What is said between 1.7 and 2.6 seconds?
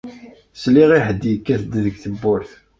deg tewwurt.